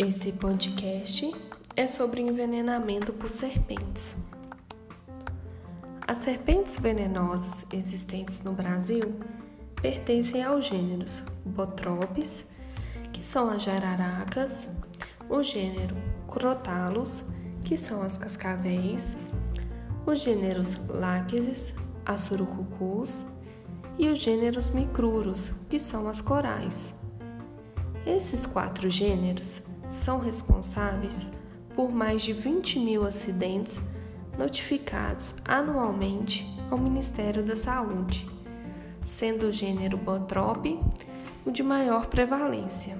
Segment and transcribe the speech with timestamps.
[0.00, 1.34] Esse podcast
[1.74, 4.14] é sobre envenenamento por serpentes.
[6.06, 9.16] As serpentes venenosas existentes no Brasil
[9.82, 12.46] pertencem aos gêneros Botropes,
[13.12, 14.68] que são as jararacas,
[15.28, 15.96] o gênero
[16.28, 17.24] Crotalus,
[17.64, 19.16] que são as cascavéis,
[20.06, 21.74] os gêneros Láqueses,
[22.06, 23.24] as surucucus
[23.98, 26.94] e os gêneros Micruros, que são as corais.
[28.06, 31.32] Esses quatro gêneros são responsáveis
[31.74, 33.80] por mais de 20 mil acidentes
[34.38, 38.28] notificados anualmente ao Ministério da Saúde,
[39.04, 40.78] sendo o gênero Botrope
[41.44, 42.96] o de maior prevalência.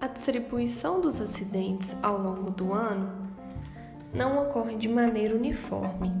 [0.00, 3.28] A distribuição dos acidentes ao longo do ano
[4.12, 6.12] não ocorre de maneira uniforme,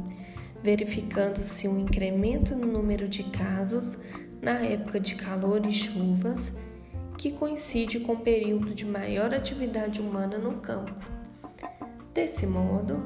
[0.62, 3.96] verificando-se um incremento no número de casos
[4.40, 6.56] na época de calor e chuvas
[7.18, 11.04] que coincide com o período de maior atividade humana no campo.
[12.14, 13.02] Desse modo,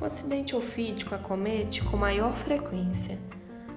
[0.00, 3.18] o acidente ofídico acomete com maior frequência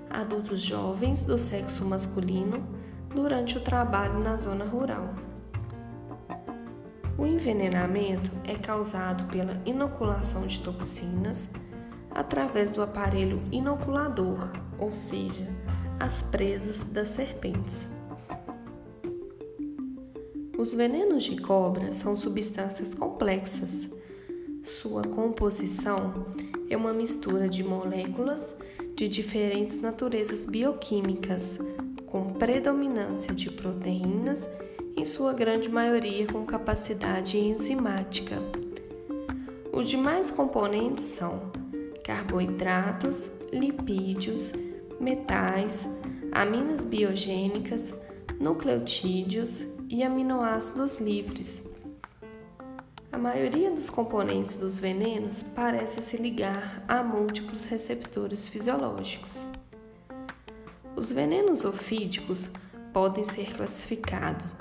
[0.10, 2.66] adultos jovens do sexo masculino
[3.14, 5.14] durante o trabalho na zona rural.
[7.18, 11.52] O envenenamento é causado pela inoculação de toxinas
[12.10, 15.48] através do aparelho inoculador, ou seja,
[16.00, 17.95] as presas das serpentes.
[20.58, 23.90] Os venenos de cobra são substâncias complexas.
[24.64, 26.28] Sua composição
[26.70, 28.56] é uma mistura de moléculas
[28.96, 31.60] de diferentes naturezas bioquímicas,
[32.06, 34.48] com predominância de proteínas,
[34.96, 38.42] em sua grande maioria com capacidade enzimática.
[39.74, 41.52] Os demais componentes são
[42.02, 44.54] carboidratos, lipídios,
[45.02, 45.86] metais,
[46.32, 47.94] aminas biogênicas,
[48.40, 51.64] nucleotídeos e aminoácidos livres.
[53.12, 59.42] A maioria dos componentes dos venenos parece se ligar a múltiplos receptores fisiológicos.
[60.96, 62.52] Os venenos ofídicos
[62.94, 64.56] podem ser classificados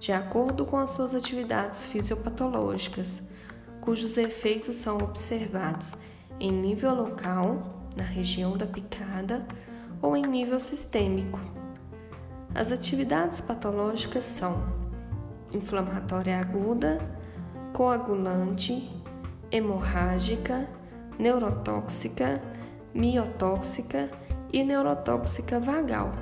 [0.00, 3.20] de acordo com as suas atividades fisiopatológicas,
[3.82, 5.94] cujos efeitos são observados
[6.40, 9.46] em nível local, na região da picada,
[10.00, 11.38] ou em nível sistêmico.
[12.54, 14.62] As atividades patológicas são
[15.52, 16.98] inflamatória aguda,
[17.72, 18.90] coagulante,
[19.50, 20.68] hemorrágica,
[21.18, 22.42] neurotóxica,
[22.92, 24.10] miotóxica
[24.52, 26.12] e neurotóxica vagal.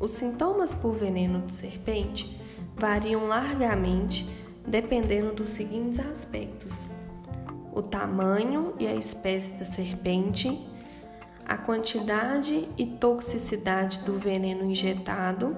[0.00, 2.40] Os sintomas por veneno de serpente
[2.76, 4.28] variam largamente
[4.66, 6.88] dependendo dos seguintes aspectos:
[7.72, 10.48] o tamanho e a espécie da serpente,
[11.46, 15.56] a quantidade e toxicidade do veneno injetado,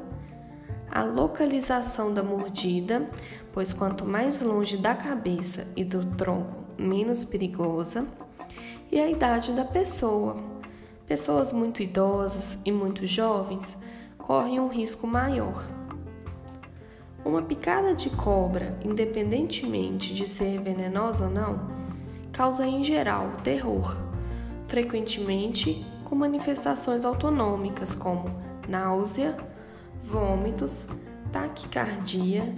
[0.91, 3.09] a localização da mordida,
[3.53, 8.07] pois quanto mais longe da cabeça e do tronco, menos perigosa,
[8.91, 10.37] e a idade da pessoa.
[11.07, 13.77] Pessoas muito idosas e muito jovens
[14.17, 15.67] correm um risco maior.
[17.25, 21.69] Uma picada de cobra, independentemente de ser venenosa ou não,
[22.33, 24.04] causa em geral terror
[24.67, 28.31] frequentemente com manifestações autonômicas como
[28.69, 29.37] náusea,
[30.03, 30.87] vômitos,
[31.33, 32.55] taquicardia,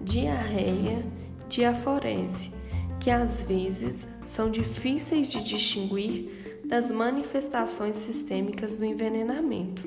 [0.00, 1.04] diarreia,
[1.48, 2.52] diaforese,
[2.98, 9.82] que às vezes são difíceis de distinguir das manifestações sistêmicas do envenenamento.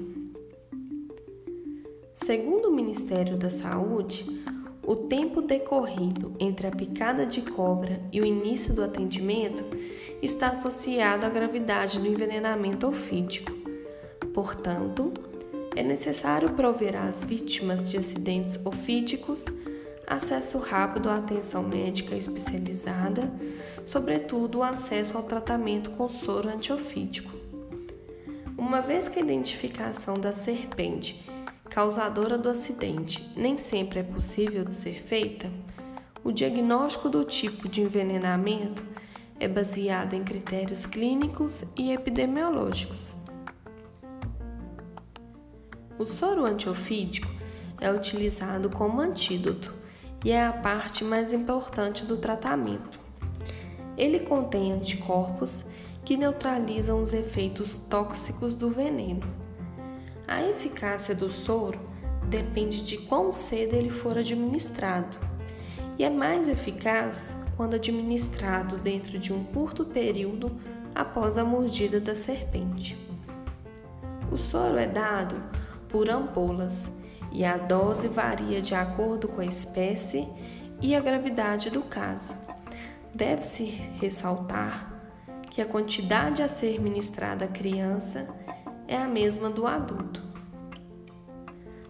[2.15, 4.42] Segundo o Ministério da Saúde,
[4.85, 9.63] o tempo decorrido entre a picada de cobra e o início do atendimento
[10.21, 13.51] está associado à gravidade do envenenamento ofídico.
[14.33, 15.13] Portanto,
[15.75, 19.45] é necessário prover às vítimas de acidentes ofídicos
[20.05, 23.31] acesso rápido à atenção médica especializada,
[23.85, 27.31] sobretudo o acesso ao tratamento com soro antiofídico.
[28.57, 31.23] Uma vez que a identificação da serpente
[31.73, 35.49] causadora do acidente nem sempre é possível de ser feita,
[36.23, 38.85] o diagnóstico do tipo de envenenamento
[39.39, 43.15] é baseado em critérios clínicos e epidemiológicos.
[45.97, 47.27] O soro antiofídico
[47.81, 49.73] é utilizado como antídoto
[50.23, 52.99] e é a parte mais importante do tratamento.
[53.97, 55.65] Ele contém anticorpos
[56.05, 59.42] que neutralizam os efeitos tóxicos do veneno
[60.27, 61.79] a eficácia do soro
[62.27, 65.17] depende de quão cedo ele for administrado
[65.97, 70.51] e é mais eficaz quando administrado dentro de um curto período
[70.95, 72.97] após a mordida da serpente.
[74.31, 75.35] O soro é dado
[75.89, 76.89] por ampolas
[77.31, 80.27] e a dose varia de acordo com a espécie
[80.81, 82.35] e a gravidade do caso.
[83.13, 83.65] Deve-se
[83.99, 84.91] ressaltar
[85.49, 88.27] que a quantidade a ser ministrada à criança
[88.87, 90.21] é a mesma do adulto.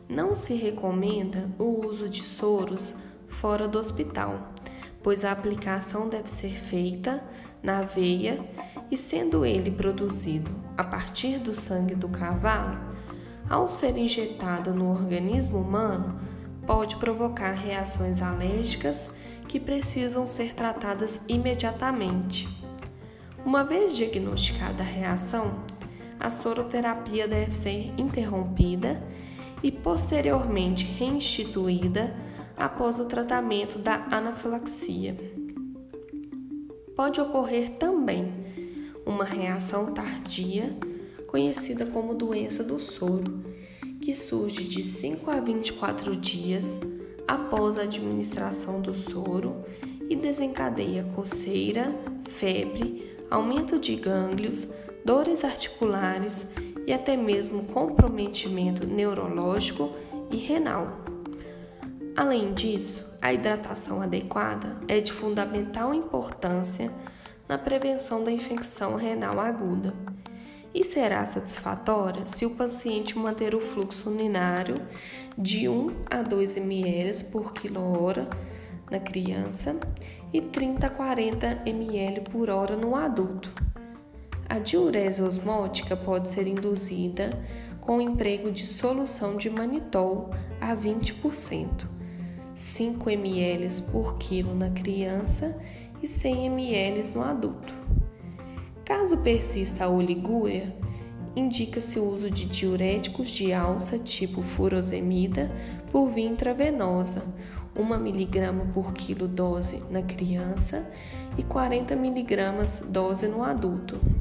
[0.07, 2.95] Não se recomenda o uso de soros
[3.27, 4.53] fora do hospital,
[5.01, 7.23] pois a aplicação deve ser feita
[7.61, 8.39] na veia
[8.91, 12.77] e, sendo ele produzido a partir do sangue do cavalo,
[13.49, 16.19] ao ser injetado no organismo humano,
[16.65, 19.09] pode provocar reações alérgicas
[19.47, 22.47] que precisam ser tratadas imediatamente.
[23.45, 25.53] Uma vez diagnosticada a reação,
[26.23, 29.03] a soroterapia deve ser interrompida
[29.61, 32.15] e posteriormente reinstituída
[32.55, 35.17] após o tratamento da anafilaxia.
[36.95, 38.31] Pode ocorrer também
[39.05, 40.73] uma reação tardia,
[41.27, 43.43] conhecida como doença do soro,
[43.99, 46.79] que surge de 5 a 24 dias
[47.27, 49.65] após a administração do soro
[50.09, 51.93] e desencadeia coceira,
[52.29, 54.67] febre, aumento de gânglios,
[55.05, 56.47] dores articulares
[56.85, 59.93] e até mesmo comprometimento neurológico
[60.31, 60.99] e renal.
[62.15, 66.91] Além disso, a hidratação adequada é de fundamental importância
[67.47, 69.93] na prevenção da infecção renal aguda
[70.73, 74.81] e será satisfatória se o paciente manter o fluxo urinário
[75.37, 78.27] de 1 a 2 ml por quilo-hora
[78.89, 79.75] na criança
[80.31, 83.72] e 30 a 40 ml por hora no adulto.
[84.53, 87.31] A diurese osmótica pode ser induzida
[87.81, 90.29] com o emprego de solução de manitol
[90.61, 91.87] a 20%,
[92.53, 95.59] 5 ml por quilo na criança
[96.03, 97.73] e 100 ml no adulto.
[98.85, 100.77] Caso persista a oligúria,
[101.35, 105.51] indica-se o uso de diuréticos de alça tipo furosemida
[105.91, 107.23] por via intravenosa,
[107.75, 110.87] 1 mg por quilo dose na criança
[111.39, 114.12] e 40 mg dose no adulto.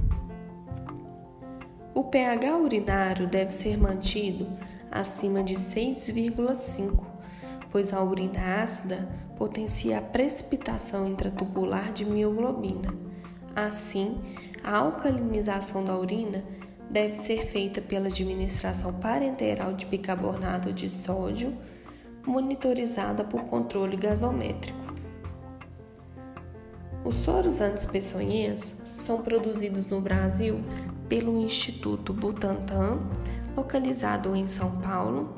[1.94, 4.48] O pH urinário deve ser mantido
[4.90, 7.04] acima de 6,5,
[7.70, 9.06] pois a urina ácida
[9.36, 12.94] potencia a precipitação intratubular de mioglobina.
[13.54, 14.18] Assim,
[14.64, 16.42] a alcalinização da urina
[16.88, 21.54] deve ser feita pela administração parenteral de bicarbonato de sódio,
[22.26, 24.80] monitorizada por controle gasométrico.
[27.04, 30.60] Os soros antipeçonhentos são produzidos no Brasil
[31.12, 32.98] pelo Instituto Butantan,
[33.54, 35.34] localizado em São Paulo,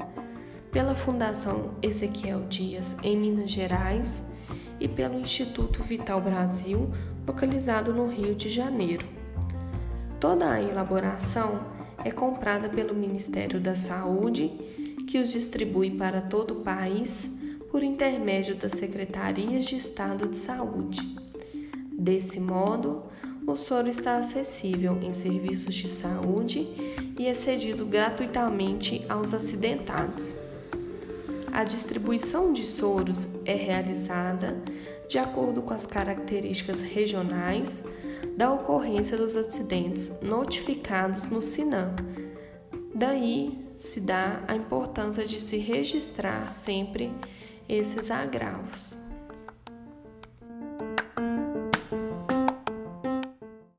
[0.70, 4.22] pela Fundação Ezequiel Dias, em Minas Gerais,
[4.78, 6.92] e pelo Instituto Vital Brasil,
[7.26, 9.04] localizado no Rio de Janeiro.
[10.20, 11.66] Toda a elaboração
[12.04, 14.52] é comprada pelo Ministério da Saúde,
[15.08, 17.28] que os distribui para todo o país
[17.72, 21.00] por intermédio das secretarias de Estado de Saúde.
[21.90, 23.02] Desse modo,
[23.46, 26.66] o soro está acessível em serviços de saúde
[27.18, 30.34] e é cedido gratuitamente aos acidentados.
[31.52, 34.56] A distribuição de soros é realizada
[35.08, 37.82] de acordo com as características regionais
[38.36, 41.94] da ocorrência dos acidentes notificados no SINAM.
[42.94, 47.12] Daí se dá a importância de se registrar sempre
[47.68, 49.03] esses agravos.